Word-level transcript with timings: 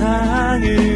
세상을 0.00 0.89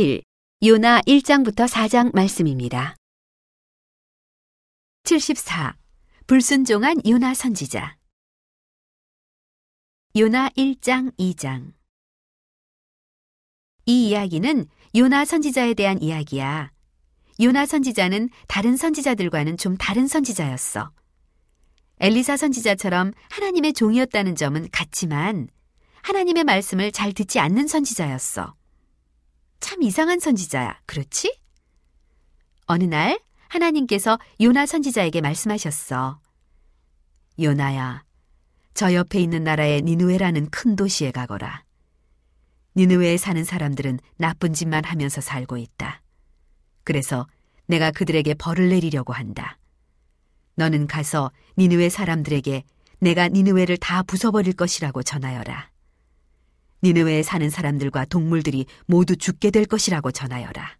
(48일) 0.00 0.22
요나 0.64 1.02
1장부터 1.02 1.68
4장 1.68 2.14
말씀입니다. 2.14 2.96
74. 5.04 5.76
불순종한 6.26 6.96
요나 7.06 7.34
선지자 7.34 7.96
요나 10.16 10.48
1장 10.50 11.14
2장 11.18 11.72
이 13.86 14.08
이야기는 14.08 14.66
요나 14.96 15.24
선지자에 15.24 15.74
대한 15.74 16.00
이야기야. 16.00 16.72
요나 17.40 17.66
선지자는 17.66 18.30
다른 18.48 18.76
선지자들과는 18.76 19.56
좀 19.56 19.76
다른 19.76 20.06
선지자였어. 20.06 20.92
엘리사 22.00 22.36
선지자처럼 22.36 23.12
하나님의 23.30 23.72
종이었다는 23.74 24.36
점은 24.36 24.68
같지만 24.70 25.48
하나님의 26.02 26.44
말씀을 26.44 26.92
잘 26.92 27.12
듣지 27.12 27.38
않는 27.38 27.66
선지자였어. 27.66 28.59
참 29.60 29.82
이상한 29.82 30.18
선지자야. 30.18 30.80
그렇지? 30.86 31.38
어느 32.66 32.84
날 32.84 33.20
하나님께서 33.48 34.18
요나 34.40 34.66
선지자에게 34.66 35.20
말씀하셨어. 35.20 36.20
요나야, 37.40 38.04
저 38.74 38.94
옆에 38.94 39.20
있는 39.20 39.44
나라의 39.44 39.82
니누에라는 39.82 40.50
큰 40.50 40.76
도시에 40.76 41.10
가거라. 41.10 41.64
니누에에 42.76 43.16
사는 43.16 43.42
사람들은 43.42 43.98
나쁜 44.16 44.52
짓만 44.52 44.84
하면서 44.84 45.20
살고 45.20 45.56
있다. 45.56 46.02
그래서 46.84 47.26
내가 47.66 47.90
그들에게 47.90 48.34
벌을 48.34 48.68
내리려고 48.68 49.12
한다. 49.12 49.58
너는 50.54 50.86
가서 50.86 51.30
니누에 51.58 51.88
사람들에게 51.88 52.64
내가 53.00 53.28
니누에를 53.28 53.76
다 53.78 54.02
부숴버릴 54.02 54.56
것이라고 54.56 55.02
전하여라. 55.02 55.69
니느웨에 56.82 57.22
사는 57.22 57.48
사람들과 57.50 58.06
동물들이 58.06 58.66
모두 58.86 59.16
죽게 59.16 59.50
될 59.50 59.66
것이라고 59.66 60.10
전하여라. 60.12 60.76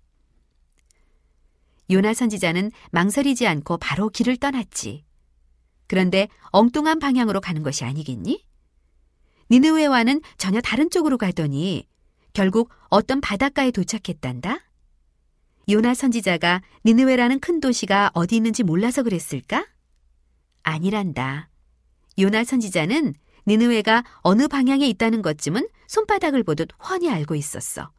요나 1.90 2.14
선지자는 2.14 2.70
망설이지 2.92 3.46
않고 3.46 3.78
바로 3.78 4.08
길을 4.08 4.36
떠났지. 4.36 5.04
그런데 5.86 6.28
엉뚱한 6.52 7.00
방향으로 7.00 7.40
가는 7.40 7.62
것이 7.62 7.84
아니겠니? 7.84 8.44
니느웨와는 9.50 10.20
전혀 10.38 10.60
다른 10.60 10.88
쪽으로 10.88 11.18
가더니 11.18 11.84
결국 12.32 12.70
어떤 12.88 13.20
바닷가에 13.20 13.72
도착했단다. 13.72 14.60
요나 15.68 15.94
선지자가 15.94 16.62
니느웨라는 16.84 17.40
큰 17.40 17.60
도시가 17.60 18.12
어디 18.14 18.36
있는지 18.36 18.62
몰라서 18.62 19.02
그랬을까? 19.02 19.66
아니란다. 20.62 21.48
요나 22.18 22.44
선지자는 22.44 23.14
니느웨가 23.50 24.04
어느 24.18 24.46
방향에 24.46 24.86
있다는 24.86 25.22
것쯤은 25.22 25.68
손바닥을 25.88 26.44
보듯 26.44 26.68
훤히 26.88 27.10
알고 27.10 27.34
있었어. 27.34 27.90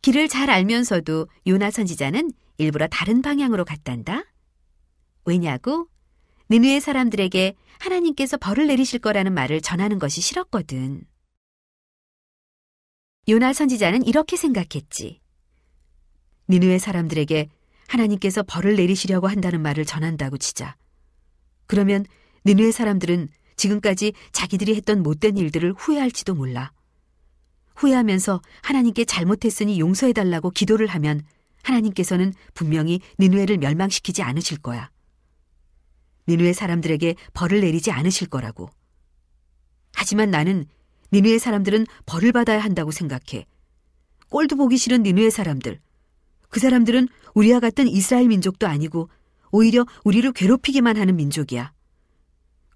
길을 0.00 0.28
잘 0.28 0.48
알면서도 0.48 1.26
요나 1.48 1.72
선지자는 1.72 2.30
일부러 2.58 2.86
다른 2.86 3.20
방향으로 3.20 3.64
갔단다. 3.64 4.22
왜냐고? 5.24 5.88
니느웨 6.50 6.78
사람들에게 6.78 7.56
하나님께서 7.80 8.36
벌을 8.36 8.68
내리실 8.68 9.00
거라는 9.00 9.34
말을 9.34 9.60
전하는 9.60 9.98
것이 9.98 10.20
싫었거든. 10.20 11.02
요나 13.28 13.52
선지자는 13.52 14.06
이렇게 14.06 14.36
생각했지. 14.36 15.20
니느웨 16.48 16.78
사람들에게 16.78 17.48
하나님께서 17.88 18.44
벌을 18.44 18.76
내리시려고 18.76 19.26
한다는 19.26 19.62
말을 19.62 19.84
전한다고 19.84 20.38
치자. 20.38 20.76
그러면 21.66 22.06
니느웨 22.46 22.70
사람들은 22.70 23.30
지금까지 23.58 24.14
자기들이 24.32 24.74
했던 24.74 25.02
못된 25.02 25.36
일들을 25.36 25.74
후회할지도 25.76 26.34
몰라. 26.34 26.72
후회하면서 27.76 28.40
하나님께 28.62 29.04
잘못했으니 29.04 29.78
용서해달라고 29.78 30.50
기도를 30.50 30.86
하면 30.86 31.22
하나님께서는 31.62 32.32
분명히 32.54 33.00
니누에를 33.18 33.58
멸망시키지 33.58 34.22
않으실 34.22 34.58
거야. 34.58 34.90
니누의 36.26 36.54
사람들에게 36.54 37.14
벌을 37.34 37.60
내리지 37.60 37.90
않으실 37.90 38.28
거라고. 38.28 38.70
하지만 39.94 40.30
나는 40.30 40.66
니누의 41.12 41.38
사람들은 41.38 41.86
벌을 42.06 42.32
받아야 42.32 42.60
한다고 42.60 42.90
생각해. 42.90 43.46
꼴도 44.30 44.56
보기 44.56 44.76
싫은 44.76 45.02
니누의 45.02 45.30
사람들. 45.30 45.80
그 46.48 46.60
사람들은 46.60 47.08
우리와 47.34 47.60
같은 47.60 47.88
이스라엘 47.88 48.28
민족도 48.28 48.66
아니고 48.66 49.08
오히려 49.50 49.86
우리를 50.04 50.30
괴롭히기만 50.32 50.96
하는 50.96 51.16
민족이야. 51.16 51.72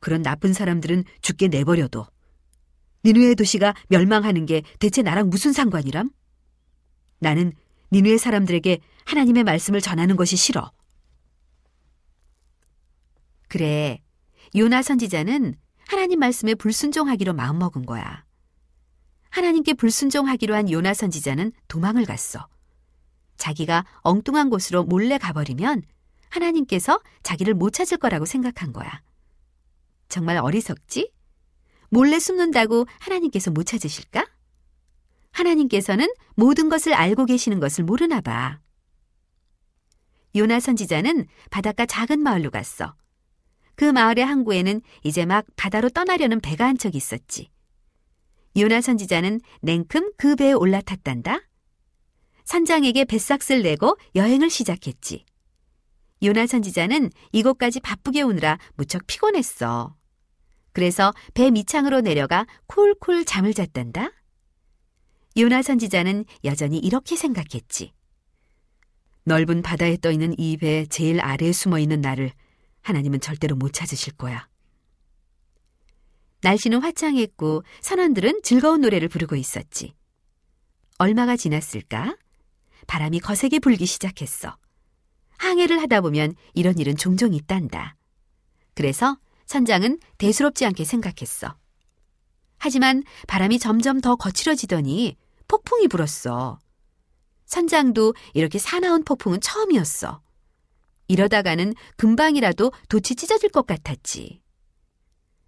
그런 0.03 0.21
나쁜 0.21 0.53
사람들은 0.53 1.05
죽게 1.23 1.49
내버려둬. 1.49 2.09
니누의 3.05 3.37
도시가 3.37 3.75
멸망하는 3.89 4.47
게 4.47 4.63
대체 4.81 5.01
나랑 5.01 5.31
무슨 5.31 5.53
상관이람? 5.53 6.11
나는 7.21 7.53
니누의 7.93 8.19
사람들에게 8.19 8.81
하나님의 9.05 9.45
말씀을 9.45 9.81
전하는 9.81 10.17
것이 10.17 10.37
싫어. 10.37 10.73
그래, 13.49 14.03
요나 14.57 14.83
선지자는 14.83 15.55
하나님 15.87 16.19
말씀에 16.19 16.57
불순종하기로 16.57 17.33
마음먹은 17.35 17.87
거야. 17.87 18.25
하나님께 19.31 19.75
불순종하기로 19.75 20.55
한 20.55 20.71
요나 20.71 20.95
선지자는 20.95 21.53
도망을 21.69 22.07
갔어. 22.07 22.49
자기가 23.37 23.85
엉뚱한 24.01 24.51
곳으로 24.51 24.83
몰래 24.83 25.17
가버리면 25.19 25.83
하나님께서 26.29 27.01
자기를 27.23 27.55
못 27.55 27.71
찾을 27.71 27.99
거라고 27.99 28.25
생각한 28.25 28.73
거야. 28.73 29.03
정말 30.13 30.37
어리석지? 30.37 31.11
몰래 31.89 32.19
숨는다고 32.19 32.87
하나님께서 33.01 33.51
못 33.51 33.65
찾으실까? 33.65 34.27
하나님께서는 35.31 36.07
모든 36.35 36.69
것을 36.69 36.93
알고 36.93 37.25
계시는 37.25 37.61
것을 37.61 37.85
모르나 37.85 38.21
봐. 38.21 38.61
요나 40.37 40.61
선지자는 40.61 41.27
바닷가 41.51 41.87
작은 41.87 42.21
마을로 42.21 42.51
갔어. 42.51 42.95
그 43.75 43.87
마을의 43.87 44.27
항구에는 44.27 44.83
이제 45.03 45.25
막 45.25 45.47
바다로 45.57 45.89
떠나려는 45.89 46.41
배가 46.41 46.67
한 46.67 46.77
척 46.77 46.95
있었지. 46.95 47.49
요나 48.55 48.83
선지자는 48.83 49.41
냉큼 49.63 50.13
그 50.19 50.37
배에 50.37 50.53
올라탔단다. 50.53 51.41
선장에게 52.45 53.07
배삭을 53.07 53.63
내고 53.63 53.97
여행을 54.15 54.51
시작했지. 54.51 55.25
요나 56.23 56.47
선지자는 56.47 57.11
이곳까지 57.33 57.81
바쁘게 57.81 58.21
오느라 58.21 58.59
무척 58.75 59.07
피곤했어. 59.07 59.97
그래서 60.73 61.13
배 61.35 61.51
밑창으로 61.51 62.01
내려가 62.01 62.47
쿨쿨 62.67 63.25
잠을 63.25 63.55
잤단다. 63.55 64.11
요나 65.37 65.63
선지자는 65.63 66.25
여전히 66.45 66.79
이렇게 66.79 67.17
생각했지. 67.17 67.93
넓은 69.25 69.63
바다에 69.63 69.97
떠 69.99 70.11
있는 70.11 70.35
이 70.39 70.57
배 70.57 70.87
제일 70.87 71.21
아래에 71.21 71.53
숨어 71.53 71.79
있는 71.79 72.01
나를 72.01 72.33
하나님은 72.83 73.21
절대로 73.21 73.55
못 73.57 73.73
찾으실 73.73 74.15
거야. 74.15 74.49
날씨는 76.43 76.83
화창했고 76.83 77.63
선원들은 77.83 78.41
즐거운 78.43 78.81
노래를 78.81 79.09
부르고 79.09 79.37
있었지. 79.37 79.95
얼마가 80.99 81.37
지났을까? 81.37 82.17
바람이 82.89 83.21
거세게 83.21 83.61
불기 83.61 83.87
시작했어. 83.87 84.57
항해를 85.39 85.81
하다 85.83 86.01
보면 86.01 86.35
이런 86.55 86.79
일은 86.79 86.97
종종 86.97 87.33
있단다. 87.33 87.97
그래서 88.75 89.19
선장은 89.53 89.99
대수롭지 90.17 90.65
않게 90.65 90.87
생각했어. 90.87 91.55
하지만 92.57 93.03
바람이 93.29 93.59
점점 93.59 94.01
더 94.01 94.17
거칠어지더니 94.17 95.19
폭풍이 95.47 95.89
불었어. 95.89 96.59
선장도 97.45 98.15
이렇게 98.33 98.59
사나운 98.59 99.05
폭풍은 99.05 99.43
처음이었어. 99.43 100.23
이러다가는 101.09 101.75
금방이라도 101.99 102.73
돛이 102.89 103.15
찢어질 103.15 103.51
것 103.51 103.67
같았지. 103.67 104.41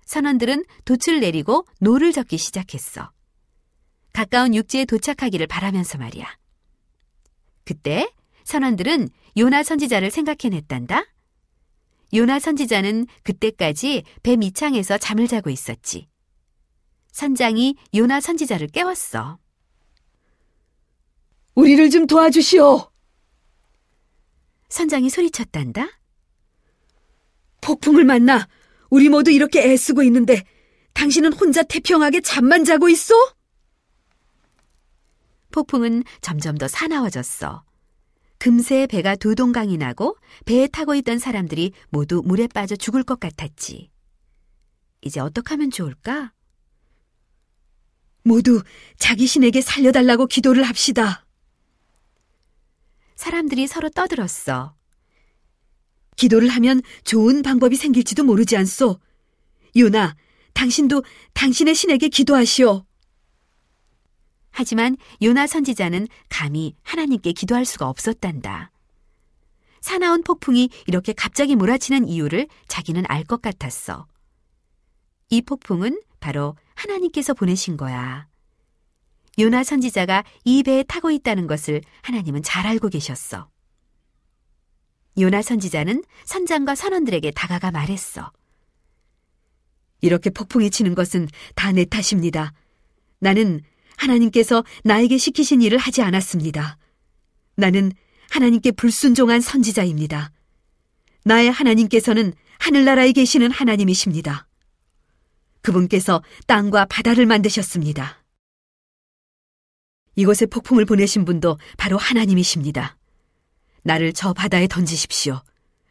선원들은 0.04 0.66
돛을 0.84 1.20
내리고 1.20 1.66
노를 1.80 2.12
젓기 2.12 2.36
시작했어. 2.36 3.10
가까운 4.12 4.54
육지에 4.54 4.84
도착하기를 4.84 5.46
바라면서 5.46 5.96
말이야. 5.96 6.26
그때 7.64 8.12
선원들은 8.44 9.08
요나 9.38 9.62
선지자를 9.62 10.10
생각해냈단다. 10.10 11.13
요나 12.14 12.38
선지자는 12.38 13.06
그때까지 13.24 14.04
배 14.22 14.36
밑창에서 14.36 14.98
잠을 14.98 15.26
자고 15.26 15.50
있었지. 15.50 16.08
선장이 17.10 17.76
요나 17.94 18.20
선지자를 18.20 18.68
깨웠어. 18.68 19.38
우리를 21.54 21.90
좀 21.90 22.06
도와주시오. 22.06 22.90
선장이 24.68 25.10
소리쳤단다. 25.10 25.86
폭풍을 27.60 28.04
만나 28.04 28.48
우리 28.90 29.08
모두 29.08 29.30
이렇게 29.30 29.62
애쓰고 29.62 30.02
있는데 30.04 30.44
당신은 30.92 31.32
혼자 31.32 31.62
태평하게 31.62 32.20
잠만 32.20 32.64
자고 32.64 32.88
있어? 32.88 33.14
폭풍은 35.50 36.04
점점 36.20 36.58
더 36.58 36.68
사나워졌어. 36.68 37.64
금세 38.44 38.86
배가 38.86 39.16
두 39.16 39.34
동강이 39.34 39.78
나고 39.78 40.18
배에 40.44 40.66
타고 40.66 40.94
있던 40.96 41.18
사람들이 41.18 41.72
모두 41.88 42.20
물에 42.22 42.46
빠져 42.46 42.76
죽을 42.76 43.02
것 43.02 43.18
같았지. 43.18 43.88
이제 45.00 45.18
어떻게 45.18 45.54
하면 45.54 45.70
좋을까? 45.70 46.34
모두 48.22 48.62
자기 48.98 49.26
신에게 49.26 49.62
살려달라고 49.62 50.26
기도를 50.26 50.64
합시다. 50.64 51.24
사람들이 53.16 53.66
서로 53.66 53.88
떠들었어. 53.88 54.74
기도를 56.16 56.50
하면 56.50 56.82
좋은 57.04 57.40
방법이 57.40 57.76
생길지도 57.76 58.24
모르지 58.24 58.58
않소. 58.58 59.00
요나, 59.74 60.16
당신도 60.52 61.02
당신의 61.32 61.74
신에게 61.74 62.10
기도하시오. 62.10 62.84
하지만 64.56 64.96
요나 65.20 65.48
선지자는 65.48 66.06
감히 66.28 66.76
하나님께 66.82 67.32
기도할 67.32 67.64
수가 67.64 67.88
없었단다. 67.88 68.70
사나운 69.80 70.22
폭풍이 70.22 70.70
이렇게 70.86 71.12
갑자기 71.12 71.56
몰아치는 71.56 72.06
이유를 72.08 72.46
자기는 72.68 73.04
알 73.08 73.24
것 73.24 73.42
같았어. 73.42 74.06
이 75.28 75.42
폭풍은 75.42 76.00
바로 76.20 76.56
하나님께서 76.74 77.34
보내신 77.34 77.76
거야. 77.76 78.28
요나 79.40 79.64
선지자가 79.64 80.22
이 80.44 80.62
배에 80.62 80.84
타고 80.84 81.10
있다는 81.10 81.48
것을 81.48 81.82
하나님은 82.02 82.44
잘 82.44 82.66
알고 82.66 82.88
계셨어. 82.90 83.50
요나 85.18 85.42
선지자는 85.42 86.04
선장과 86.26 86.76
선원들에게 86.76 87.32
다가가 87.32 87.72
말했어. 87.72 88.30
이렇게 90.00 90.30
폭풍이 90.30 90.70
치는 90.70 90.94
것은 90.94 91.28
다 91.56 91.72
내 91.72 91.84
탓입니다. 91.84 92.52
나는 93.18 93.62
하나님께서 93.96 94.64
나에게 94.84 95.18
시키신 95.18 95.62
일을 95.62 95.78
하지 95.78 96.02
않았습니다. 96.02 96.78
나는 97.56 97.92
하나님께 98.30 98.72
불순종한 98.72 99.40
선지자입니다. 99.40 100.32
나의 101.24 101.50
하나님께서는 101.50 102.32
하늘나라에 102.58 103.12
계시는 103.12 103.50
하나님이십니다. 103.50 104.46
그분께서 105.62 106.22
땅과 106.46 106.86
바다를 106.86 107.26
만드셨습니다. 107.26 108.22
이곳에 110.16 110.46
폭풍을 110.46 110.84
보내신 110.84 111.24
분도 111.24 111.58
바로 111.76 111.96
하나님이십니다. 111.96 112.96
나를 113.82 114.12
저 114.12 114.32
바다에 114.32 114.66
던지십시오. 114.66 115.42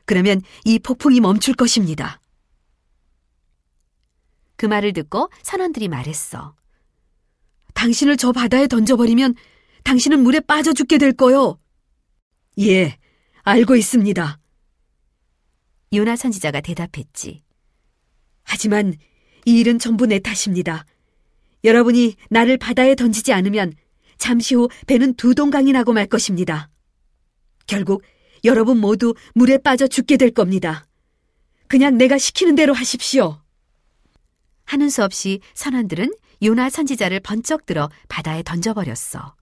그러면 0.05 0.41
이 0.65 0.79
폭풍이 0.79 1.19
멈출 1.19 1.53
것입니다. 1.53 2.19
그 4.55 4.65
말을 4.65 4.93
듣고 4.93 5.29
선원들이 5.41 5.87
말했어. 5.87 6.55
당신을 7.73 8.17
저 8.17 8.31
바다에 8.31 8.67
던져버리면 8.67 9.35
당신은 9.83 10.21
물에 10.23 10.39
빠져 10.39 10.73
죽게 10.73 10.97
될 10.97 11.13
거요. 11.13 11.59
예, 12.59 12.97
알고 13.43 13.75
있습니다. 13.75 14.39
요나 15.93 16.15
선지자가 16.15 16.61
대답했지. 16.61 17.43
하지만 18.43 18.95
이 19.45 19.59
일은 19.59 19.79
전부 19.79 20.05
내 20.05 20.19
탓입니다. 20.19 20.85
여러분이 21.63 22.15
나를 22.29 22.57
바다에 22.57 22.95
던지지 22.95 23.33
않으면 23.33 23.73
잠시 24.17 24.55
후 24.55 24.69
배는 24.87 25.15
두 25.15 25.35
동강이 25.35 25.71
나고 25.71 25.93
말 25.93 26.07
것입니다. 26.07 26.69
결국 27.67 28.03
여러분 28.43 28.77
모두 28.77 29.13
물에 29.33 29.57
빠져 29.57 29.87
죽게 29.87 30.17
될 30.17 30.31
겁니다. 30.31 30.87
그냥 31.67 31.97
내가 31.97 32.17
시키는 32.17 32.55
대로 32.55 32.73
하십시오. 32.73 33.41
하는 34.65 34.89
수 34.89 35.03
없이 35.03 35.39
선원들은 35.53 36.13
요나 36.43 36.69
선지자를 36.69 37.21
번쩍 37.21 37.65
들어 37.65 37.89
바다에 38.09 38.43
던져버렸어. 38.43 39.35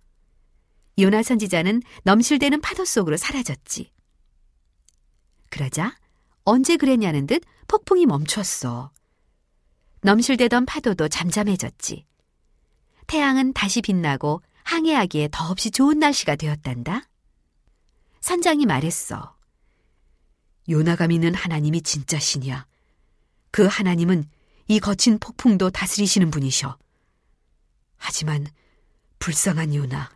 요나 0.99 1.23
선지자는 1.23 1.81
넘실대는 2.03 2.61
파도 2.61 2.85
속으로 2.85 3.17
사라졌지. 3.17 3.91
그러자 5.49 5.95
언제 6.43 6.77
그랬냐는 6.77 7.27
듯 7.27 7.43
폭풍이 7.67 8.05
멈췄어. 8.05 8.91
넘실대던 10.01 10.65
파도도 10.65 11.07
잠잠해졌지. 11.07 12.05
태양은 13.07 13.53
다시 13.53 13.81
빛나고 13.81 14.41
항해하기에 14.63 15.29
더없이 15.31 15.71
좋은 15.71 15.99
날씨가 15.99 16.35
되었단다. 16.35 17.03
선장이 18.19 18.65
말했어. 18.65 19.35
요나가 20.69 21.07
믿는 21.07 21.33
하나님이 21.33 21.81
진짜 21.81 22.19
신이야. 22.19 22.67
그 23.49 23.65
하나님은 23.65 24.29
이 24.67 24.79
거친 24.79 25.19
폭풍도 25.19 25.71
다스리시는 25.71 26.31
분이셔. 26.31 26.77
하지만 28.03 28.47
불쌍한 29.19 29.75
요나. 29.75 30.09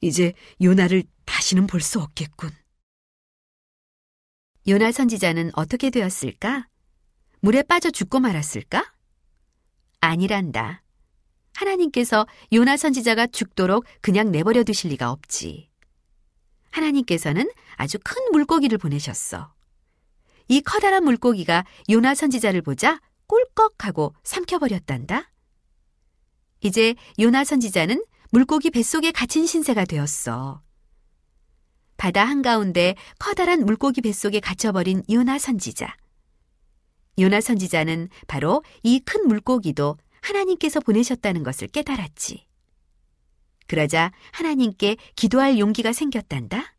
이제 0.00 0.32
요나를 0.62 1.02
다시는 1.24 1.66
볼 1.66 1.80
수 1.80 2.00
없겠군. 2.00 2.50
요나 4.68 4.92
선지자는 4.92 5.50
어떻게 5.54 5.90
되었을까? 5.90 6.68
물에 7.40 7.62
빠져 7.64 7.90
죽고 7.90 8.20
말았을까? 8.20 8.94
아니란다. 10.00 10.82
하나님께서 11.54 12.26
요나 12.52 12.76
선지자가 12.76 13.26
죽도록 13.28 13.84
그냥 14.00 14.30
내버려 14.30 14.62
두실 14.62 14.90
리가 14.90 15.10
없지. 15.10 15.68
하나님께서는 16.70 17.50
아주 17.76 17.98
큰 18.04 18.30
물고기를 18.30 18.78
보내셨어. 18.78 19.52
이 20.48 20.60
커다란 20.60 21.02
물고기가 21.04 21.64
요나 21.90 22.14
선지자를 22.14 22.62
보자 22.62 23.00
꿀꺽하고 23.26 24.14
삼켜버렸단다. 24.22 25.30
이제 26.60 26.94
요나 27.18 27.44
선지자는 27.44 28.04
물고기 28.30 28.70
뱃속에 28.70 29.12
갇힌 29.12 29.46
신세가 29.46 29.84
되었어. 29.84 30.62
바다 31.96 32.24
한가운데 32.24 32.94
커다란 33.18 33.64
물고기 33.64 34.00
뱃속에 34.00 34.40
갇혀버린 34.40 35.02
요나 35.10 35.38
선지자. 35.38 35.96
요나 37.18 37.40
선지자는 37.40 38.08
바로 38.26 38.62
이 38.82 39.00
큰 39.00 39.26
물고기도 39.26 39.96
하나님께서 40.20 40.80
보내셨다는 40.80 41.42
것을 41.42 41.68
깨달았지. 41.68 42.46
그러자 43.68 44.12
하나님께 44.32 44.96
기도할 45.14 45.58
용기가 45.58 45.92
생겼단다. 45.92 46.74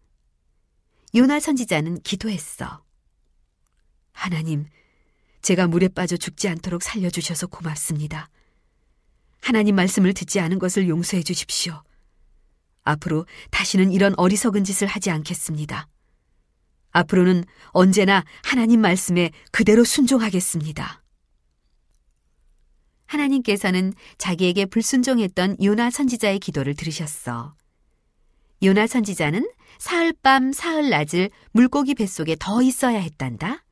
요나 1.16 1.40
선지자는 1.40 2.02
기도했어. 2.02 2.84
하나님, 4.12 4.66
제가 5.42 5.68
물에 5.68 5.88
빠져 5.88 6.18
죽지 6.18 6.48
않도록 6.50 6.84
살려주셔서 6.84 7.48
고맙습니다. 7.48 8.30
하나님 9.42 9.76
말씀을 9.76 10.14
듣지 10.14 10.40
않은 10.40 10.60
것을 10.60 10.88
용서해 10.88 11.24
주십시오. 11.24 11.84
앞으로 12.84 13.26
다시는 13.52 13.92
이런 13.92 14.14
어리석은 14.18 14.64
짓을 14.64 14.88
하지 14.88 15.12
않겠습니다. 15.12 15.88
앞으로는 16.92 17.44
언제나 17.68 18.24
하나님 18.44 18.82
말씀에 18.82 19.32
그대로 19.52 19.84
순종하겠습니다. 19.84 21.04
하나님께서는 23.06 23.94
자기에게 24.18 24.66
불순종했던 24.66 25.58
요나 25.64 25.90
선지자의 25.90 26.40
기도를 26.40 26.76
들으셨어. 26.76 27.56
요나 28.64 28.88
선지자는 28.88 29.50
사흘 29.78 30.14
밤 30.24 30.52
사흘 30.52 30.90
낮을 30.90 31.30
물고기 31.52 31.94
뱃속에 31.94 32.36
더 32.40 32.62
있어야 32.62 33.00
했단다. 33.00 33.64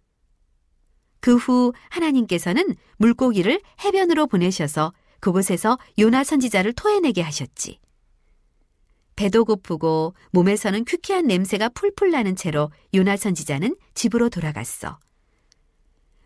그 1.19 1.37
후 1.37 1.73
하나님께서는 1.89 2.75
물고기를 2.97 3.59
해변으로 3.83 4.27
보내셔서 4.27 4.93
그곳에서 5.25 5.79
요나 5.97 6.23
선지자를 6.23 6.73
토해내게 6.73 7.23
하셨지. 7.23 7.79
배도 9.15 9.45
고프고 9.45 10.13
몸에서는 10.29 10.85
퀴퀴한 10.85 11.25
냄새가 11.25 11.69
풀풀 11.69 12.11
나는 12.11 12.35
채로 12.35 12.71
요나 12.93 13.17
선지자는 13.17 13.75
집으로 13.95 14.29
돌아갔어. 14.29 14.99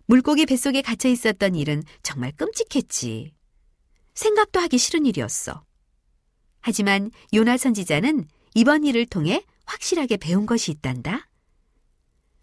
물고기 0.06 0.46
뱃속에 0.46 0.82
갇혀 0.82 1.08
있었던 1.08 1.56
일은 1.56 1.82
정말 2.04 2.34
끔찍했지. 2.34 3.32
생각도 4.16 4.60
하기 4.60 4.78
싫은 4.78 5.06
일이었어. 5.06 5.64
하지만 6.60 7.10
요나 7.34 7.56
선지자는 7.56 8.28
이번 8.54 8.84
일을 8.84 9.06
통해 9.06 9.46
확실하게 9.66 10.18
배운 10.18 10.46
것이 10.46 10.72
있단다. 10.72 11.30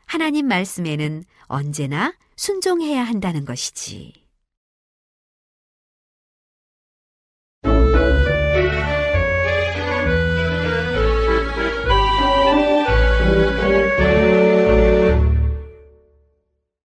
하나님 0.07 0.49
말씀에는 0.49 1.23
언제나 1.49 2.15
순종해야 2.37 3.05
한다는 3.05 3.45
것이지. 3.45 4.26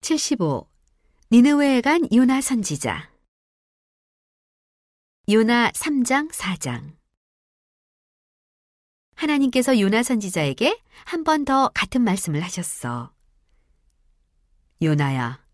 칠십오 0.09 0.67
니느웨에 1.31 1.81
간 1.81 2.01
요나 2.11 2.41
선지자 2.41 3.11
요나 5.29 5.69
3장 5.69 6.31
4장 6.31 6.95
하나님께서 9.13 9.79
요나 9.79 10.01
선지자에게 10.01 10.81
한 11.05 11.23
번 11.23 11.45
더 11.45 11.69
같은 11.75 12.01
말씀을 12.01 12.41
하셨어. 12.41 13.13
요나야, 14.81 15.45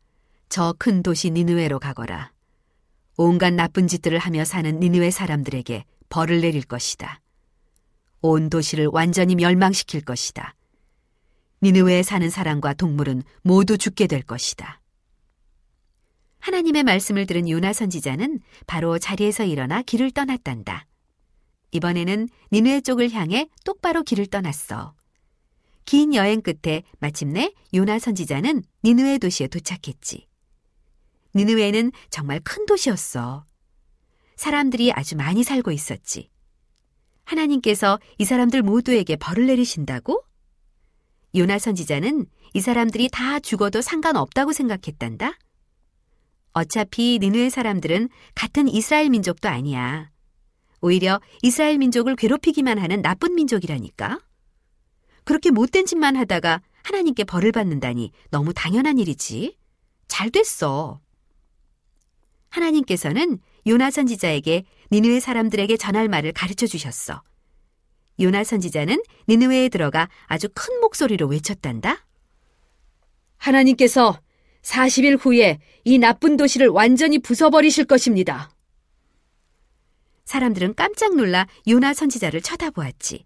저 0.48 0.74
큰 0.80 1.04
도시 1.04 1.32
니느웨로 1.32 1.80
가거라. 1.80 2.32
온갖 3.18 3.52
나쁜 3.52 3.90
짓들을 3.90 4.18
하며 4.18 4.46
사는 4.46 4.80
니느웨 4.80 5.12
사람들에게 5.12 5.84
벌을 6.08 6.40
내릴 6.40 6.64
것이다. 6.64 7.20
온 8.22 8.50
도시를 8.50 8.88
완전히 8.88 9.36
멸망시킬 9.36 10.06
것이다. 10.06 10.55
니느웨에 11.62 12.04
사는 12.04 12.30
사람과 12.30 12.74
동물은 12.74 13.24
모두 13.42 13.78
죽게 13.78 14.08
될 14.08 14.22
것이다. 14.22 14.82
하나님의 16.40 16.84
말씀을 16.84 17.26
들은 17.26 17.50
요나 17.50 17.74
선지자는 17.74 18.40
바로 18.68 19.00
자리에서 19.00 19.46
일어나 19.46 19.82
길을 19.82 20.12
떠났단다. 20.12 20.86
이번에는 21.72 22.30
니누에 22.52 22.82
쪽을 22.82 23.12
향해 23.12 23.50
똑바로 23.64 24.04
길을 24.04 24.28
떠났어. 24.28 24.94
긴 25.86 26.14
여행 26.14 26.42
끝에 26.42 26.84
마침내 27.00 27.54
요나 27.74 28.00
선지자는 28.00 28.64
니누에 28.84 29.18
도시에 29.18 29.48
도착했지. 29.48 30.28
니누에는 31.36 31.92
정말 32.10 32.40
큰 32.42 32.66
도시였어. 32.66 33.46
사람들이 34.36 34.92
아주 34.94 35.16
많이 35.16 35.44
살고 35.44 35.72
있었지. 35.72 36.30
하나님께서 37.24 38.00
이 38.18 38.26
사람들 38.26 38.62
모두에게 38.62 39.16
벌을 39.16 39.48
내리신다고? 39.48 40.24
요나 41.36 41.60
선지자는 41.60 42.25
이 42.54 42.62
사람들이 42.62 43.10
다 43.12 43.39
죽어도 43.39 43.82
상관없다고 43.82 44.54
생각했단다. 44.54 45.38
어차피 46.54 47.20
니누의 47.22 47.50
사람들은 47.50 48.08
같은 48.34 48.70
이스라엘 48.70 49.10
민족도 49.10 49.50
아니야. 49.50 50.12
오히려 50.80 51.20
이스라엘 51.42 51.77
민족을 51.77 52.15
괴롭히기만 52.15 52.77
하는 52.77 53.01
나쁜 53.01 53.36
민족이라니까. 53.36 54.20
그렇게 55.25 55.51
못된 55.51 55.86
짓만 55.86 56.15
하다가 56.15 56.62
하나님께 56.84 57.25
벌을 57.25 57.51
받는다니 57.51 58.12
너무 58.30 58.54
당연한 58.54 59.00
일이지. 59.00 59.58
잘 60.08 60.30
됐어. 60.30 61.01
하나님께서는 62.50 63.39
요나 63.68 63.92
선지자에게 63.92 64.63
니누의 64.92 65.20
사람들에게 65.20 65.75
전할 65.75 66.08
말을 66.08 66.32
가르쳐 66.32 66.68
주셨어. 66.68 67.24
요나 68.19 68.43
선지자는 68.43 69.01
니누웨에 69.27 69.69
들어가 69.69 70.10
아주 70.25 70.48
큰 70.53 70.79
목소리로 70.79 71.27
외쳤단다. 71.27 72.05
하나님께서 73.38 74.19
40일 74.62 75.17
후에 75.19 75.60
이 75.84 75.98
나쁜 76.00 76.38
도시를 76.38 76.67
완전히 76.67 77.19
부숴버리실 77.19 77.88
것입니다. 77.88 78.50
사람들은 80.25 80.74
깜짝 80.75 81.15
놀라 81.15 81.48
요나 81.67 81.93
선지자를 81.93 82.41
쳐다보았지. 82.41 83.25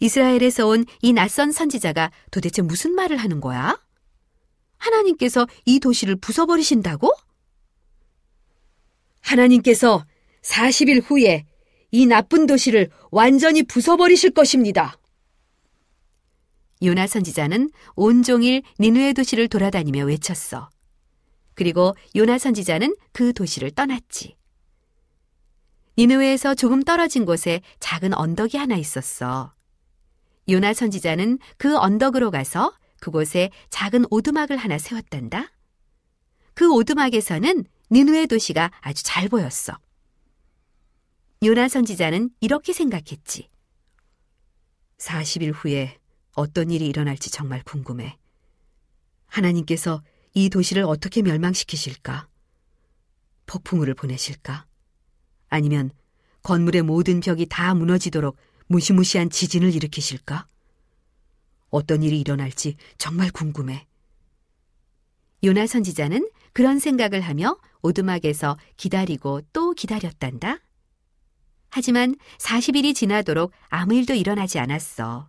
이스라엘에서 0.00 0.66
온 0.66 0.84
이 1.02 1.12
낯선 1.12 1.50
선지자가 1.50 2.10
도대체 2.30 2.62
무슨 2.62 2.94
말을 2.94 3.16
하는 3.16 3.40
거야? 3.40 3.80
하나님께서 4.76 5.46
이 5.64 5.80
도시를 5.80 6.16
부숴버리신다고? 6.16 7.12
하나님께서 9.20 10.04
40일 10.42 11.02
후에 11.04 11.46
이 11.90 12.06
나쁜 12.06 12.46
도시를 12.46 12.90
완전히 13.10 13.62
부숴버리실 13.62 14.34
것입니다. 14.34 14.98
요나 16.82 17.06
선지자는 17.06 17.70
온종일 17.96 18.62
니누의 18.78 19.14
도시를 19.14 19.48
돌아다니며 19.48 20.04
외쳤어. 20.04 20.70
그리고 21.54 21.96
요나 22.14 22.38
선지자는 22.38 22.94
그 23.12 23.32
도시를 23.32 23.72
떠났지. 23.72 24.36
니누에에서 25.96 26.54
조금 26.54 26.84
떨어진 26.84 27.24
곳에 27.24 27.60
작은 27.80 28.14
언덕이 28.14 28.56
하나 28.56 28.76
있었어. 28.76 29.52
요나 30.48 30.72
선지자는 30.72 31.38
그 31.56 31.76
언덕으로 31.76 32.30
가서 32.30 32.72
그곳에 33.00 33.50
작은 33.70 34.04
오두막을 34.10 34.56
하나 34.56 34.78
세웠단다. 34.78 35.50
그 36.54 36.70
오두막에서는 36.72 37.64
니누의 37.90 38.28
도시가 38.28 38.70
아주 38.80 39.02
잘 39.02 39.28
보였어. 39.28 39.76
요나 41.44 41.68
선지자는 41.68 42.30
이렇게 42.40 42.72
생각했지. 42.72 43.48
40일 44.98 45.52
후에 45.54 45.96
어떤 46.32 46.72
일이 46.72 46.86
일어날지 46.88 47.30
정말 47.30 47.62
궁금해. 47.62 48.18
하나님께서 49.26 50.02
이 50.34 50.50
도시를 50.50 50.82
어떻게 50.82 51.22
멸망시키실까? 51.22 52.26
폭풍우를 53.46 53.94
보내실까? 53.94 54.66
아니면 55.48 55.92
건물의 56.42 56.82
모든 56.82 57.20
벽이 57.20 57.46
다 57.46 57.72
무너지도록 57.72 58.36
무시무시한 58.66 59.30
지진을 59.30 59.72
일으키실까? 59.74 60.48
어떤 61.70 62.02
일이 62.02 62.18
일어날지 62.18 62.76
정말 62.98 63.30
궁금해. 63.30 63.86
요나 65.44 65.68
선지자는 65.68 66.28
그런 66.52 66.80
생각을 66.80 67.20
하며 67.20 67.60
오두막에서 67.82 68.58
기다리고 68.76 69.42
또 69.52 69.72
기다렸단다. 69.72 70.58
하지만 71.70 72.14
40일이 72.38 72.94
지나도록 72.94 73.52
아무 73.68 73.94
일도 73.94 74.14
일어나지 74.14 74.58
않았어. 74.58 75.28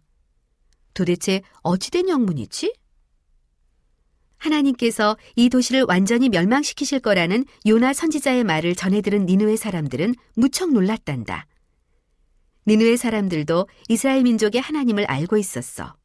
도대체 0.93 1.41
어찌된 1.62 2.10
영문이지? 2.10 2.74
하나님께서 4.38 5.17
이 5.36 5.50
도시를 5.50 5.86
완전히 5.88 6.29
멸망시키실 6.29 7.01
거라는 7.01 7.46
요나 7.67 7.93
선지자의 7.93 8.43
말을 8.46 8.75
전해 8.75 9.01
들은 9.01 9.25
니누의 9.25 9.58
사람들은 9.58 10.15
무척 10.36 10.72
놀랐단다. 10.72 11.46
니누의 12.67 12.98
사람들도 12.98 13.67
이스라엘 13.89 14.24
민족의 14.24 14.62
하나님을 14.62 15.05
알고 15.05 15.38
있었어. 15.38 15.96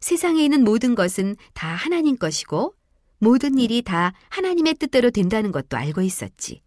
세상에 0.00 0.44
있는 0.44 0.64
모든 0.64 0.94
것은 0.94 1.36
다 1.52 1.68
하나님 1.68 2.16
것이고 2.16 2.74
모든 3.18 3.58
일이 3.58 3.82
다 3.82 4.12
하나님의 4.28 4.74
뜻대로 4.74 5.10
된다는 5.10 5.52
것도 5.52 5.76
알고 5.76 6.02
있었지. 6.02 6.62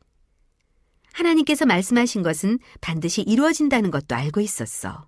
하나님께서 1.14 1.66
말씀하신 1.66 2.24
것은 2.24 2.60
반드시 2.82 3.22
이루어진다는 3.22 3.92
것도 3.92 4.16
알고 4.16 4.42
있었어. 4.42 5.08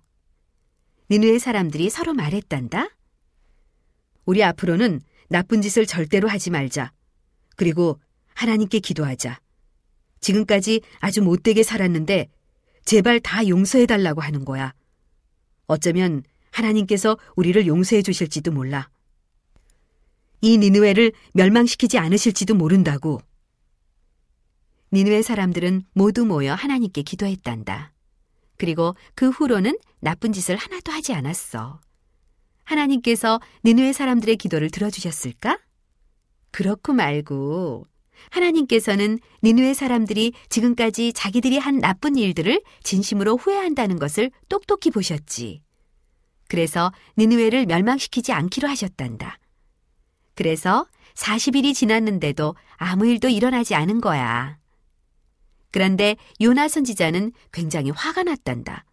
니누의 1.10 1.38
사람들이 1.38 1.90
서로 1.90 2.14
말했단다. 2.14 2.88
우리 4.24 4.42
앞으로는 4.44 5.00
나쁜 5.28 5.62
짓을 5.62 5.86
절대로 5.86 6.28
하지 6.28 6.50
말자. 6.50 6.92
그리고 7.56 8.00
하나님께 8.34 8.80
기도하자. 8.80 9.40
지금까지 10.20 10.80
아주 11.00 11.22
못되게 11.22 11.62
살았는데 11.62 12.28
제발 12.84 13.20
다 13.20 13.46
용서해 13.46 13.86
달라고 13.86 14.20
하는 14.20 14.44
거야. 14.44 14.72
어쩌면 15.66 16.22
하나님께서 16.50 17.16
우리를 17.36 17.66
용서해 17.66 18.02
주실지도 18.02 18.52
몰라. 18.52 18.88
이 20.40 20.58
니느웨를 20.58 21.12
멸망시키지 21.34 21.98
않으실지도 21.98 22.54
모른다고. 22.54 23.20
니느웨 24.92 25.22
사람들은 25.22 25.84
모두 25.94 26.26
모여 26.26 26.54
하나님께 26.54 27.02
기도했단다. 27.02 27.92
그리고 28.58 28.94
그 29.14 29.30
후로는 29.30 29.78
나쁜 30.00 30.32
짓을 30.32 30.56
하나도 30.56 30.92
하지 30.92 31.14
않았어. 31.14 31.80
하나님께서 32.64 33.40
니느웨 33.64 33.92
사람들의 33.92 34.36
기도를 34.36 34.70
들어주셨을까? 34.70 35.58
그렇고 36.50 36.92
말고 36.92 37.86
하나님께서는 38.30 39.18
니느웨 39.42 39.74
사람들이 39.74 40.32
지금까지 40.48 41.12
자기들이 41.14 41.58
한 41.58 41.78
나쁜 41.78 42.14
일들을 42.16 42.62
진심으로 42.82 43.36
후회한다는 43.38 43.98
것을 43.98 44.30
똑똑히 44.48 44.90
보셨지. 44.90 45.62
그래서 46.48 46.92
니느웨를 47.16 47.64
멸망시키지 47.64 48.32
않기로 48.32 48.68
하셨단다. 48.68 49.38
그래서 50.34 50.86
40일이 51.14 51.74
지났는데도 51.74 52.54
아무 52.76 53.06
일도 53.06 53.28
일어나지 53.30 53.74
않은 53.74 54.00
거야. 54.00 54.61
그런데 55.72 56.16
요나 56.40 56.68
선지자는 56.68 57.32
굉장히 57.50 57.90
화가 57.90 58.22
났단다. 58.22 58.84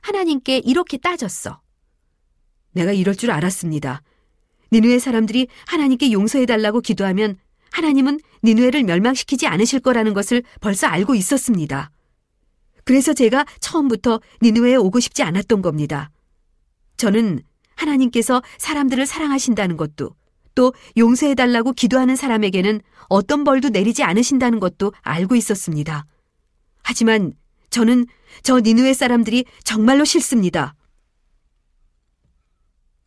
하나님께 0.00 0.58
이렇게 0.58 0.96
따졌어. 0.96 1.60
내가 2.72 2.92
이럴 2.92 3.16
줄 3.16 3.30
알았습니다. 3.30 4.02
니누의 4.72 5.00
사람들이 5.00 5.48
하나님께 5.66 6.12
용서해달라고 6.12 6.80
기도하면 6.80 7.36
하나님은 7.72 8.20
니누에를 8.44 8.84
멸망시키지 8.84 9.46
않으실 9.46 9.80
거라는 9.80 10.14
것을 10.14 10.42
벌써 10.60 10.86
알고 10.86 11.14
있었습니다. 11.14 11.90
그래서 12.84 13.12
제가 13.12 13.44
처음부터 13.60 14.20
니누에에 14.42 14.76
오고 14.76 15.00
싶지 15.00 15.22
않았던 15.22 15.60
겁니다. 15.60 16.10
저는 16.96 17.42
하나님께서 17.74 18.42
사람들을 18.58 19.04
사랑하신다는 19.06 19.76
것도 19.76 20.14
또 20.56 20.74
용서해달라고 20.96 21.72
기도하는 21.72 22.16
사람에게는 22.16 22.80
어떤 23.08 23.44
벌도 23.44 23.68
내리지 23.68 24.02
않으신다는 24.02 24.58
것도 24.58 24.92
알고 25.02 25.36
있었습니다. 25.36 26.06
하지만 26.82 27.34
저는 27.70 28.06
저 28.42 28.58
니누의 28.58 28.94
사람들이 28.94 29.44
정말로 29.62 30.04
싫습니다. 30.04 30.74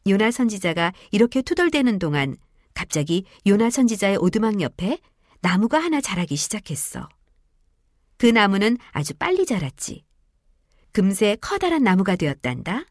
요나 0.08 0.32
선지자가 0.32 0.94
이렇게 1.12 1.42
투덜대는 1.42 2.00
동안 2.00 2.38
갑자기 2.74 3.26
요나 3.46 3.70
선지자의 3.70 4.18
오두막 4.18 4.62
옆에 4.62 5.00
나무가 5.42 5.80
하나 5.80 6.00
자라기 6.02 6.36
시작했어. 6.36 7.10
그 8.18 8.28
나무는 8.28 8.78
아주 8.92 9.14
빨리 9.16 9.46
자랐지. 9.46 10.06
그 10.92 11.02
금세 11.02 11.38
커다란 11.40 11.84
나무가 11.84 12.16
되었단다. 12.16 12.86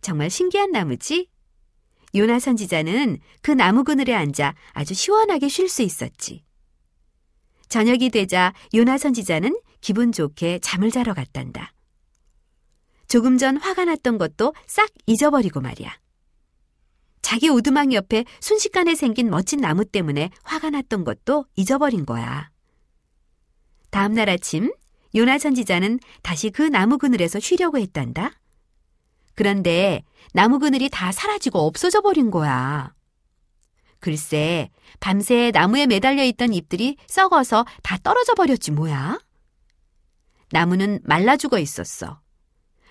정말 0.00 0.30
신기한 0.30 0.72
나무지? 0.72 1.28
요나 2.14 2.38
선지자는 2.38 3.18
그 3.42 3.50
나무 3.50 3.84
그늘에 3.84 4.14
앉아 4.14 4.54
아주 4.72 4.94
시원하게 4.94 5.48
쉴 5.48 5.68
수 5.68 5.82
있었지. 5.82 6.44
저녁이 7.68 8.10
되자 8.10 8.54
요나 8.74 8.98
선지자는 8.98 9.58
기분 9.80 10.12
좋게 10.12 10.60
잠을 10.60 10.90
자러 10.90 11.14
갔단다. 11.14 11.72
조금 13.08 13.38
전 13.38 13.56
화가 13.56 13.84
났던 13.84 14.18
것도 14.18 14.54
싹 14.66 14.90
잊어버리고 15.06 15.60
말이야. 15.60 15.98
자기 17.22 17.48
오두막 17.48 17.92
옆에 17.92 18.24
순식간에 18.40 18.94
생긴 18.94 19.28
멋진 19.28 19.60
나무 19.60 19.84
때문에 19.84 20.30
화가 20.44 20.70
났던 20.70 21.04
것도 21.04 21.46
잊어버린 21.56 22.06
거야. 22.06 22.50
다음 23.90 24.14
날 24.14 24.30
아침 24.30 24.72
요나 25.14 25.38
선지자는 25.38 26.00
다시 26.22 26.50
그 26.50 26.62
나무 26.62 26.98
그늘에서 26.98 27.40
쉬려고 27.40 27.78
했단다. 27.78 28.32
그런데 29.38 30.02
나무 30.32 30.58
그늘이 30.58 30.88
다 30.88 31.12
사라지고 31.12 31.60
없어져 31.60 32.00
버린 32.00 32.32
거야. 32.32 32.92
글쎄, 34.00 34.68
밤새 34.98 35.52
나무에 35.54 35.86
매달려 35.86 36.24
있던 36.24 36.52
잎들이 36.52 36.96
썩어서 37.06 37.64
다 37.84 37.98
떨어져 38.02 38.34
버렸지 38.34 38.72
뭐야? 38.72 39.20
나무는 40.50 40.98
말라 41.04 41.36
죽어 41.36 41.60
있었어. 41.60 42.20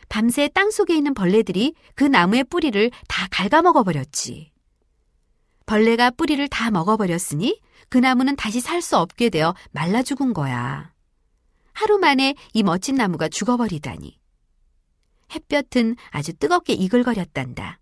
밤새 0.07 0.47
땅 0.47 0.71
속에 0.71 0.95
있는 0.95 1.13
벌레들이 1.13 1.73
그 1.95 2.05
나무의 2.05 2.45
뿌리를 2.45 2.91
다 3.09 3.27
갉아먹어 3.29 3.83
버렸지. 3.83 4.53
벌레가 5.65 6.11
뿌리를 6.11 6.47
다 6.47 6.71
먹어버렸으니 6.71 7.59
그 7.89 7.97
나무는 7.97 8.37
다시 8.37 8.61
살 8.61 8.81
수 8.81 8.95
없게 8.95 9.29
되어 9.29 9.53
말라 9.71 10.01
죽은 10.01 10.33
거야. 10.33 10.93
하루 11.73 11.97
만에 11.97 12.35
이 12.53 12.63
멋진 12.63 12.95
나무가 12.95 13.27
죽어버리다니. 13.27 14.17
햇볕은 15.33 15.95
아주 16.09 16.33
뜨겁게 16.33 16.73
이글거렸단다. 16.73 17.79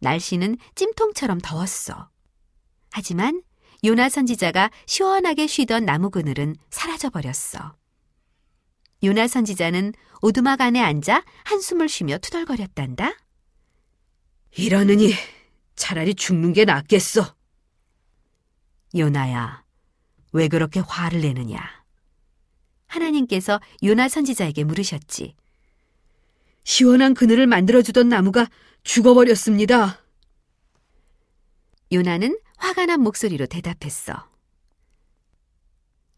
날씨는 0.00 0.56
찜통처럼 0.74 1.40
더웠어. 1.42 2.10
하지만 2.90 3.42
요나 3.84 4.08
선지자가 4.08 4.70
시원하게 4.86 5.46
쉬던 5.46 5.84
나무 5.84 6.10
그늘은 6.10 6.56
사라져 6.70 7.10
버렸어. 7.10 7.76
요나 9.04 9.28
선지자는 9.28 9.92
오두막 10.22 10.60
안에 10.60 10.80
앉아 10.80 11.24
한숨을 11.44 11.88
쉬며 11.88 12.18
투덜거렸단다. 12.18 13.12
이러느니 14.56 15.12
차라리 15.76 16.14
죽는 16.14 16.52
게 16.52 16.64
낫겠어. 16.64 17.36
요나야, 18.96 19.64
왜 20.32 20.48
그렇게 20.48 20.80
화를 20.80 21.20
내느냐? 21.20 21.60
하나님께서 22.86 23.60
요나 23.84 24.08
선지자에게 24.08 24.64
물으셨지. 24.64 25.36
시원한 26.68 27.14
그늘을 27.14 27.46
만들어주던 27.46 28.10
나무가 28.10 28.46
죽어버렸습니다. 28.84 30.04
요나는 31.90 32.38
화가 32.58 32.84
난 32.84 33.00
목소리로 33.00 33.46
대답했어. 33.46 34.28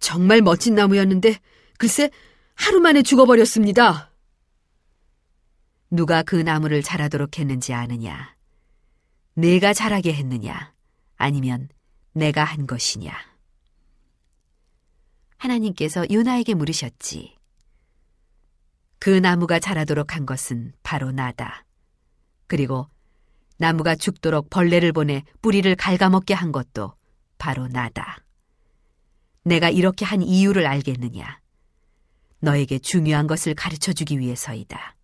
정말 0.00 0.42
멋진 0.42 0.74
나무였는데 0.74 1.38
글쎄 1.78 2.10
하루 2.56 2.80
만에 2.80 3.02
죽어버렸습니다. 3.02 4.10
누가 5.88 6.24
그 6.24 6.34
나무를 6.34 6.82
자라도록 6.82 7.38
했는지 7.38 7.72
아느냐? 7.72 8.34
내가 9.34 9.72
자라게 9.72 10.14
했느냐? 10.14 10.74
아니면 11.14 11.68
내가 12.12 12.42
한 12.42 12.66
것이냐? 12.66 13.16
하나님께서 15.36 16.06
요나에게 16.10 16.54
물으셨지. 16.54 17.39
그 19.00 19.08
나무가 19.08 19.58
자라도록 19.58 20.14
한 20.14 20.26
것은 20.26 20.72
바로 20.82 21.10
나다. 21.10 21.64
그리고 22.46 22.86
나무가 23.56 23.96
죽도록 23.96 24.50
벌레를 24.50 24.92
보내 24.92 25.24
뿌리를 25.40 25.74
갉아먹게 25.74 26.34
한 26.34 26.52
것도 26.52 26.94
바로 27.38 27.66
나다. 27.66 28.18
내가 29.42 29.70
이렇게 29.70 30.04
한 30.04 30.20
이유를 30.20 30.66
알겠느냐? 30.66 31.40
너에게 32.40 32.78
중요한 32.78 33.26
것을 33.26 33.54
가르쳐 33.54 33.94
주기 33.94 34.18
위해서이다. 34.18 34.96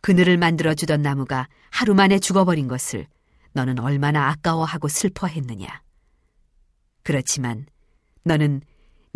그늘을 0.00 0.36
만들어 0.36 0.74
주던 0.74 1.02
나무가 1.02 1.48
하루 1.70 1.94
만에 1.94 2.20
죽어버린 2.20 2.68
것을 2.68 3.08
너는 3.52 3.80
얼마나 3.80 4.28
아까워하고 4.28 4.86
슬퍼했느냐. 4.86 5.82
그렇지만 7.02 7.66
너는 8.22 8.62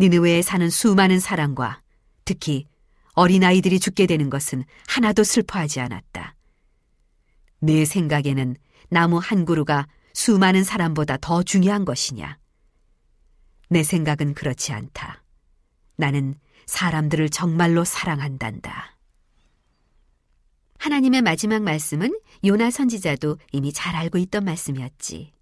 니느웨에 0.01 0.41
사는 0.41 0.69
수많은 0.69 1.21
사람과 1.21 1.81
특히 2.25 2.65
어린아이들이 3.17 3.79
죽게 3.79 4.05
되는 4.05 4.29
것은 4.29 4.63
하나도 4.87 5.23
슬퍼하지 5.23 5.79
않았다. 5.79 6.35
내 7.59 7.83
생각에는 7.83 8.55
나무 8.89 9.17
한 9.17 9.43
그루가 9.43 9.87
수많은 10.13 10.63
사람보다 10.63 11.17
더 11.19 11.41
중요한 11.41 11.83
것이냐. 11.83 12.37
내 13.69 13.81
생각은 13.81 14.35
그렇지 14.35 14.71
않다. 14.71 15.23
나는 15.95 16.35
사람들을 16.67 17.29
정말로 17.29 17.83
사랑한단다. 17.83 18.95
하나님의 20.77 21.23
마지막 21.23 21.63
말씀은 21.63 22.19
요나 22.45 22.69
선지자도 22.69 23.39
이미 23.51 23.73
잘 23.73 23.95
알고 23.95 24.19
있던 24.19 24.45
말씀이었지. 24.45 25.33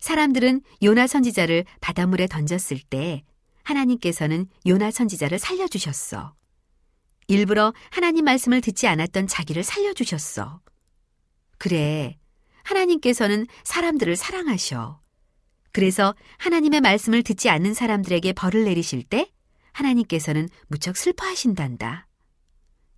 사람들은 0.00 0.62
요나 0.82 1.06
선지자를 1.06 1.66
바닷물에 1.82 2.26
던졌을 2.28 2.80
때 2.80 3.24
하나님께서는 3.64 4.46
요나 4.66 4.90
선지자를 4.90 5.38
살려주셨어. 5.38 6.37
일부러 7.28 7.74
하나님 7.90 8.24
말씀을 8.24 8.60
듣지 8.62 8.88
않았던 8.88 9.26
자기를 9.26 9.62
살려주셨어. 9.62 10.60
그래, 11.58 12.18
하나님께서는 12.64 13.46
사람들을 13.64 14.16
사랑하셔. 14.16 15.00
그래서 15.72 16.14
하나님의 16.38 16.80
말씀을 16.80 17.22
듣지 17.22 17.50
않는 17.50 17.74
사람들에게 17.74 18.32
벌을 18.32 18.64
내리실 18.64 19.02
때 19.02 19.30
하나님께서는 19.72 20.48
무척 20.68 20.96
슬퍼하신단다. 20.96 22.08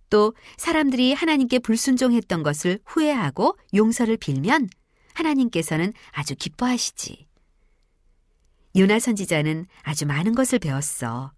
또 0.09 0.33
사람들이 0.57 1.13
하나님께 1.13 1.59
불순종했던 1.59 2.43
것을 2.43 2.79
후회하고 2.85 3.57
용서를 3.73 4.17
빌면 4.17 4.69
하나님께서는 5.13 5.93
아주 6.11 6.35
기뻐하시지. 6.35 7.27
요나 8.77 8.99
선지자는 8.99 9.67
아주 9.81 10.05
많은 10.05 10.35
것을 10.35 10.59
배웠어. 10.59 11.33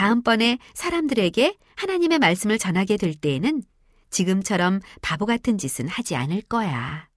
다음번에 0.00 0.58
사람들에게 0.72 1.58
하나님의 1.76 2.20
말씀을 2.20 2.56
전하게 2.56 2.96
될 2.96 3.14
때에는 3.14 3.62
지금처럼 4.08 4.80
바보 5.02 5.26
같은 5.26 5.58
짓은 5.58 5.88
하지 5.88 6.16
않을 6.16 6.40
거야. 6.40 7.10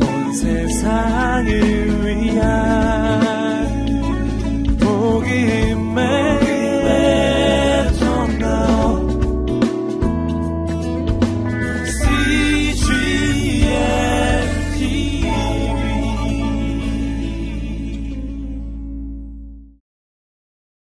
온 0.00 0.32
세상을 0.32 2.06
위한 2.06 2.97